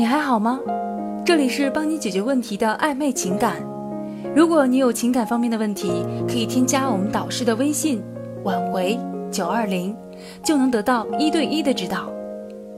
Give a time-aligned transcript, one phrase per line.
[0.00, 0.58] 你还好吗？
[1.26, 3.56] 这里是帮你解决问题的暧昧情感。
[4.34, 8.02] 如果你有情感方面的问题，可以添加我们导师的微信
[8.42, 8.98] “挽回
[9.30, 9.94] 九二零”，
[10.42, 12.10] 就能得到一对一的指导。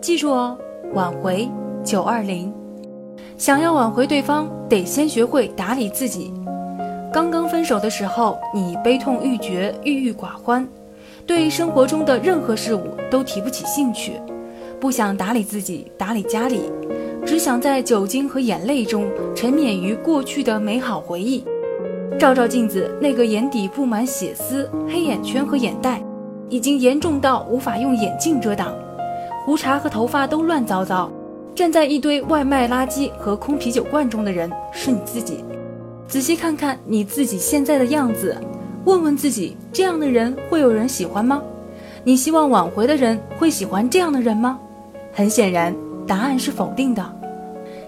[0.01, 0.59] 记住哦，
[0.95, 1.49] 挽回
[1.85, 2.53] 九二零。
[3.39, 6.35] 想要挽回对方，得先学会打理自己。
[7.13, 10.67] 刚刚分手的时候，你悲痛欲绝、郁郁寡欢，
[11.25, 14.15] 对生活中的任何事物都提不起兴趣，
[14.81, 16.63] 不想打理自己、打理家里。
[17.25, 21.45] 只想在酒精和眼泪中沉湎于过去的美好回忆，
[22.19, 26.03] 照照镜子，那个眼底布满血丝、黑眼圈和眼袋，
[26.49, 28.75] 已经严重到无法用眼镜遮挡，
[29.45, 31.11] 胡茬和头发都乱糟糟。
[31.55, 35.45] 站在一堆外卖垃圾和空啤酒罐中的人是你自己。
[36.09, 38.37] 仔细看看你自己现在的样子，
[38.85, 41.43] 问问自己：这样的人会有人喜欢吗？
[42.03, 44.59] 你希望挽回的人会喜欢这样的人吗？
[45.13, 45.73] 很显然。
[46.07, 47.05] 答案是否定的。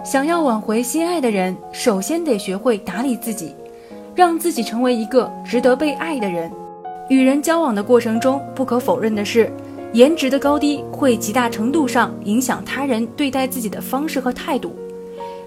[0.04, 3.54] 想要挽回心爱的人，首先得学会打理自己，
[4.14, 6.50] 让自己成为一个值得被爱的人。
[7.08, 9.50] 与人交往的过程中，不可否认的是，
[9.92, 14.74] 颜值的高低会极大程度上影响他人对待自己的方式和态度。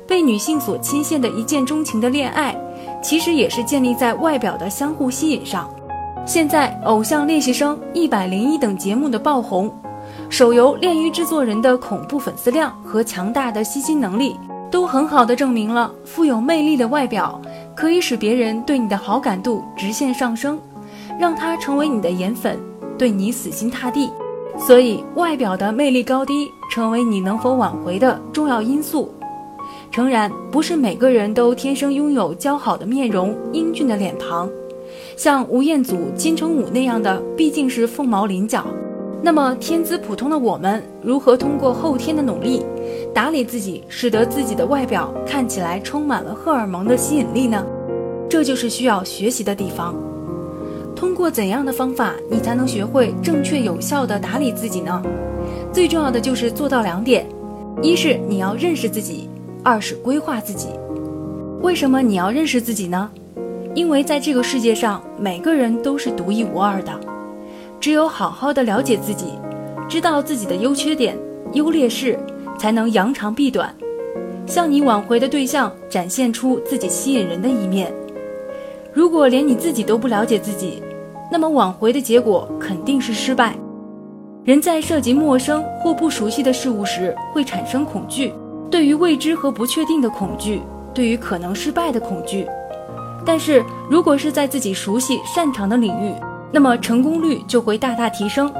[0.08, 2.55] 被女性所倾羡的一见钟情的恋爱，
[3.03, 5.70] 其实也是建立在外表的相互吸引上。
[6.25, 9.72] 现在，《偶像练习生》一百零一等节目的爆红。
[10.30, 14.36] 手游《炼狱制作人》的恐怖粉丝量和强大的吸金能力，
[14.70, 17.42] 都很好的证明了富有魅力的外表
[17.75, 20.59] 可以使别人对你的好感度直线上升，
[21.20, 22.59] 让他成为你的颜粉，
[22.98, 24.11] 对你死心塌地。
[24.59, 29.11] 所以，外表的魅力高低成为你能否挽回的重要因素。
[29.92, 34.50] 诚然，不是每个人都天生拥有姣好的面容、英俊的脸庞，
[35.16, 38.66] 像吴彦祖、金城武那样的，毕竟是凤毛麟角。
[39.23, 42.64] 那么，天资普通的我们，如何通过后天的努力，
[43.14, 47.66] 打理自己，使得自己的外表看起来充满了荷尔蒙的吸引力呢？
[48.30, 49.95] 这就是需要学习的地方。
[50.95, 55.02] 通过怎样的方法，你才能学会正确有效的打理自己呢？
[55.73, 57.26] 最重要的就是做到两点：
[57.82, 59.30] 一是你要认识自己，
[59.64, 60.67] 二是规划自己。
[61.61, 63.10] 为什么你要认识自己呢？
[63.73, 66.92] 因为在这个世界上，每个人都是独一无二的。
[67.80, 69.33] 只有好好的了解自己，
[69.88, 71.17] 知道自己的优缺点、
[71.54, 72.17] 优劣势，
[72.58, 73.73] 才能扬长避短，
[74.45, 77.93] 向你挽回的对象展现出自己吸引人的一面。
[78.93, 80.82] 如果连你自己都不了解自己，
[81.32, 83.55] 那么挽回的结果肯定是失败。
[84.44, 88.33] 人在涉及陌生或不熟悉的事物时，会产生恐惧，
[88.71, 90.61] 对于未知和不确定的恐惧，
[90.94, 92.48] 对于可能失败的恐惧。
[93.26, 96.14] 但是如果是在自己熟悉、擅长的领域，
[96.52, 98.52] 那么成功率就会大大提升，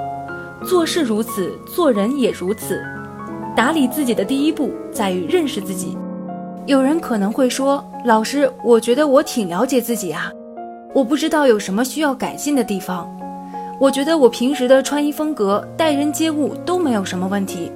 [0.65, 2.81] 做事如此，做人也如此。
[3.55, 5.97] 打理自己的第一步在于认识自己。
[6.65, 10.31] 有人可能会说：“老师，我觉得我挺了解自己啊，
[10.93, 13.09] 我不知道有什么需要改进的地方。
[13.79, 17.71] 我觉得我平时的穿衣风格、待人接物都没有什么问题，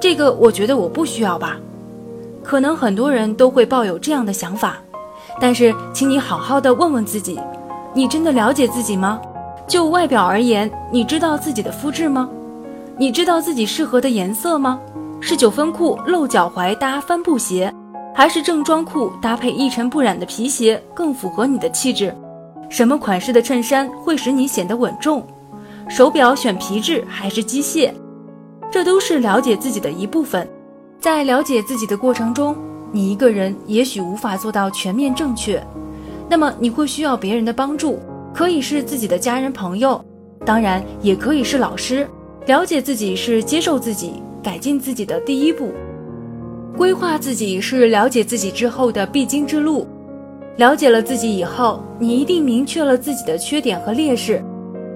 [0.00, 1.56] 这个我觉得我不需要吧？”
[2.44, 4.76] 可能很多人都会抱有这样的想法，
[5.40, 7.38] 但是，请你好好的问问自己：
[7.94, 9.20] 你真的了解自己吗？
[9.68, 12.28] 就外表而言，你知道自己的肤质吗？
[12.96, 14.80] 你知道自己适合的颜色吗？
[15.20, 17.72] 是九分裤露脚踝搭帆布鞋，
[18.14, 22.16] 还是正装裤搭配一尘不染的皮鞋更符合你的气质？
[22.70, 25.22] 什么款式的衬衫会使你显得稳重？
[25.86, 27.92] 手表选皮质还是机械？
[28.70, 30.48] 这都是了解自己的一部分。
[30.98, 32.56] 在了解自己的过程中，
[32.90, 35.62] 你一个人也许无法做到全面正确，
[36.28, 37.98] 那么你会需要别人的帮助。
[38.38, 40.00] 可以是自己的家人朋友，
[40.46, 42.08] 当然也可以是老师。
[42.46, 45.72] 了解自己是接受自己、改进自己的第一步，
[46.76, 49.88] 规划自己是了解自己之后的必经之路。
[50.56, 54.40] 了解了自己以后，你一定明确了自己的缺点和劣势，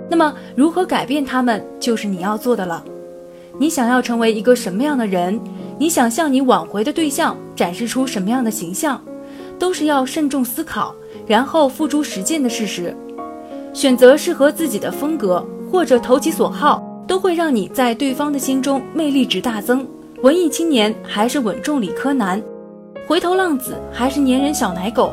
[0.08, 2.84] 那么如何改变他们，就是你要做的了。
[3.58, 5.40] 你想要成为一个什么样的人？
[5.80, 9.02] 你想向你挽回的对象展示出什么样的形象，
[9.58, 10.94] 都是要慎重思考，
[11.26, 12.96] 然后付诸实践的事实。
[13.72, 19.86] 选择适合自己的风格，或者投其所好，都会让你在对方的心中魅力值大增。
[20.22, 22.40] 文艺青年还是稳重理科男，
[23.06, 25.12] 回头浪子还是粘人小奶狗，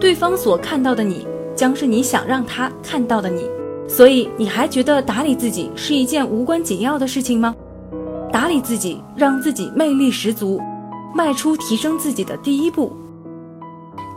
[0.00, 3.44] 对方所看到的你，将是你想让他看到的你。
[3.86, 7.54] 所以，你还觉得打理自己是一件无关紧要的事情吗？
[8.32, 10.58] 打理自己，让自己魅力十足，
[11.14, 12.90] 迈出提升自己的第一步。